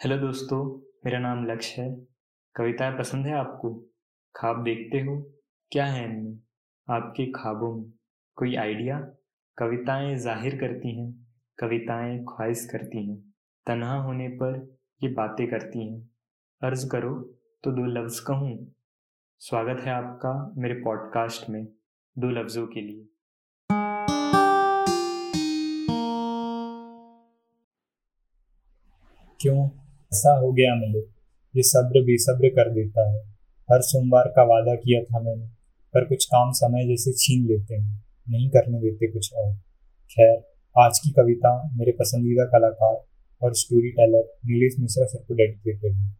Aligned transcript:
Hello 0.00 0.16
दोस्तों, 0.18 0.80
मेरा 1.04 1.18
नाम 1.18 1.44
लक्ष्य 1.46 1.82
है। 1.82 2.06
कविताएँ 2.54 2.98
पसंद 2.98 3.26
है 3.26 3.32
आपको? 3.34 3.70
ख्वाब 4.34 4.62
देखते 4.62 4.98
हो? 5.00 5.16
क्या 5.72 5.86
है 5.86 6.04
इनमें? 6.04 6.38
आपके 6.88 7.26
ख्वाबों 7.26 7.72
में 7.76 7.92
कोई 8.36 8.56
आइडिया? 8.56 8.98
कविताएँ 9.58 10.16
ज़ाहिर 10.16 10.56
करती 10.56 11.00
हैं, 11.00 11.26
कविताएँ 11.58 12.24
ख्वाहिश 12.24 12.66
करती 12.72 13.10
हैं। 13.10 13.16
तनहा 13.66 13.94
होने 13.94 14.28
पर 14.28 14.78
ये 15.02 15.08
बातें 15.08 15.46
करती 15.50 15.92
हैं। 15.92 16.10
अर्ज़ 16.62 16.88
करो 16.90 17.14
तो 17.64 17.72
दो 17.72 17.86
लफ्ज़ 17.86 18.20
कहूँ। 18.26 18.74
स्वागत 19.38 19.80
है 19.80 19.92
आपका 19.92 20.52
मेरे 20.56 20.74
पॉडकास्ट 20.74 21.50
में 21.50 21.64
दो 22.18 22.30
लफ्ज़ों 22.30 22.66
के 22.66 22.80
लिए। 22.80 23.08
क्यों? 29.40 29.85
ऐसा 30.16 30.38
हो 30.38 30.52
गया 30.52 30.74
मिले 30.74 30.98
ये 31.56 31.62
सब्र 31.62 32.00
बेसब्र 32.00 32.48
कर 32.48 32.70
देता 32.70 33.10
है। 33.10 33.20
हर 33.72 33.80
सोमवार 33.80 34.28
का 34.28 34.42
वादा 34.42 34.74
किया 34.74 35.02
था 35.02 35.20
मैंने, 35.20 35.46
पर 35.94 36.04
कुछ 36.04 36.24
काम 36.24 36.52
समय 36.52 36.84
जैसे 36.84 37.12
छीन 37.12 37.46
लेते 37.46 37.74
हैं, 37.74 38.04
नहीं 38.28 38.48
करने 38.48 38.78
देते 38.78 39.12
कुछ 39.12 39.32
और। 39.32 39.54
खैर, 40.10 40.42
आज 40.78 40.98
की 40.98 41.10
कविता 41.10 41.70
मेरे 41.74 41.92
पसंदीदा 41.92 42.44
कलाकार 42.44 43.04
और 43.42 43.54
story 43.54 43.90
teller 43.90 44.24
Nilesh 44.46 44.74
Mishra 44.80 45.06
sir 45.06 45.24
को 45.28 45.34
डेडिकेटेड 45.34 45.94
है। 45.94 46.10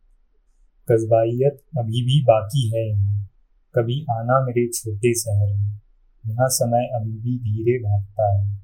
कस्बाइत 0.92 1.78
अभी 1.78 2.02
भी 2.04 2.22
बाकी 2.22 2.76
है 2.76 2.88
यहाँ। 2.88 3.28
कभी 3.74 4.02
आना 4.10 4.46
मेरे 4.46 4.68
छोटे 4.68 5.14
शहर 5.14 5.56
में। 5.58 5.80
यहाँ 6.26 6.48
समय 6.48 6.88
अभी 6.94 7.12
भी 7.12 7.38
धीरे 7.38 7.78
भागता 7.78 8.38
है। 8.38 8.56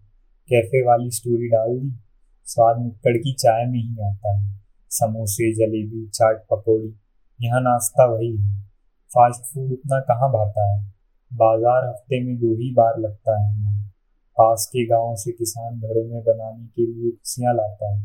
कैफ़े 0.48 0.87
वाली 0.87 1.10
स्टोरी 1.10 1.48
डाल 1.48 1.78
दी। 1.78 1.98
स्वाद 2.45 2.82
नुक्कड़ 2.82 3.16
की 3.16 3.32
चाय 3.32 3.64
में 3.66 3.78
ही 3.78 3.96
आता 4.04 4.40
है। 4.40 4.62
समोसे, 4.93 5.52
जलेबी, 5.52 6.07
चाट, 6.09 6.45
पकौड़ी, 6.51 6.95
यहाँ 7.40 7.60
नाश्ता 7.60 8.07
वही 8.07 8.37
है। 8.37 8.62
फास्ट 9.10 9.45
फ़ूड 9.45 9.73
उतना 9.73 10.01
कहाँ 10.01 10.29
भाता 10.30 10.74
है? 10.74 10.93
बाज़ार 11.32 11.88
हफ़्ते 11.88 12.24
में 12.24 12.37
दो 12.37 12.54
ही 12.54 12.74
बार 12.74 13.01
लगता 13.01 13.40
है। 13.40 13.60
यहाँ 13.60 13.90
पास 14.37 14.66
के 14.73 14.87
गाँव 14.87 15.15
से 15.16 15.32
किसान 15.32 15.80
घरों 15.80 16.04
में 16.04 16.23
बनाने 16.23 16.66
के 16.66 16.87
लिए 16.87 17.10
खुशियाँ 17.10 17.54
लाता 17.54 17.95
है। 17.95 18.02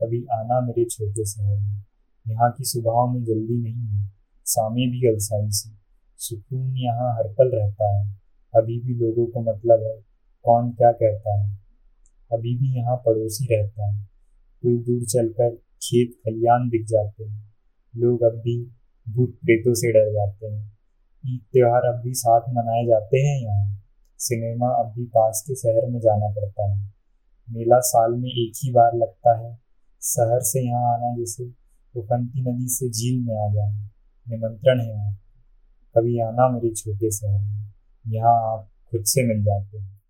कभी 0.00 0.24
आना 0.32 0.60
मेरे 0.60 0.84
छोटे 0.84 1.24
शहर 1.24 1.58
में। 1.60 1.84
यहाँ 2.28 2.50
की 2.52 2.64
सुबहों 2.64 3.06
में 3.12 3.24
जल्दी 3.24 3.62
नहीं 3.62 3.86
है। 3.86 4.10
सामे 4.46 4.86
भी 4.86 5.08
अलसाई 5.08 5.50
से। 5.50 5.70
सुकून 6.18 6.76
यहाँ 6.76 7.14
हर 7.16 7.28
पल 7.28 7.50
रहता 7.54 7.98
है। 7.98 8.16
अभी 8.54 8.80
भी 8.80 8.94
लोगों 8.94 9.26
को 9.26 9.40
मतलब 9.40 9.82
है, 9.82 9.96
कौन 10.44 10.70
क्या 10.72 10.92
कहता 10.92 11.42
है? 11.42 11.58
अभी 12.32 12.56
भी 12.58 12.76
यहाँ 12.76 12.96
पड़ोसी 12.96 13.56
रहता 13.56 13.92
है। 13.92 14.04
कोई 14.62 14.78
दूर 14.78 15.04
चलकर 15.04 15.58
खेत 15.84 16.12
खलियान 16.24 16.68
दिख 16.68 16.86
जाते 16.86 17.24
हैं। 17.24 17.54
लोग 17.96 18.22
अब 18.22 18.32
भी 18.32 18.70
भूत 19.08 19.30
प्रेतों 19.30 19.74
से 19.74 19.92
डर 19.92 20.12
जाते 20.12 20.46
हैं। 20.46 20.78
ईद 21.26 21.40
त्योहार 21.52 21.82
अब 21.82 22.00
भी 22.02 22.14
साथ 22.14 22.40
मनाए 22.48 22.86
जाते 22.86 23.18
हैं 23.18 23.42
यहाँ। 23.42 23.82
सिनेमा 24.18 24.68
अब 24.68 24.92
भी 24.96 25.04
पास 25.04 25.44
के 25.48 25.54
शहर 25.54 25.90
में 25.90 26.00
जाना 26.00 26.28
पड़ता 26.28 26.74
है। 26.74 26.94
मेला 27.50 27.80
साल 27.80 28.12
में 28.12 28.28
एक 28.28 28.52
ही 28.64 28.72
बार 28.72 28.96
लगता 28.96 29.38
है। 29.38 29.58
शहर 30.02 30.40
से 30.40 30.66
यहाँ 30.66 30.94
आना 30.94 31.16
जैसे 31.18 31.44
उफनती 31.96 32.42
नदी 32.42 32.68
से 32.68 32.90
झील 32.90 33.20
में 33.26 33.34
आ 33.34 33.54
जाना। 33.54 33.90
निमंत्रण 34.28 34.80
है 34.80 34.88
यहाँ। 34.88 35.14
कभी 35.96 36.20
आना 36.20 36.48
मेरे 36.48 36.74
छोटे 36.74 37.10
शहर 37.10 37.44
में। 37.44 37.72
यहाँ 38.06 38.52
आप 38.52 38.68
खुद 38.90 39.04
से 39.04 39.26
मिल 39.28 39.44
जाते 39.44 39.78
हैं। 39.78 40.00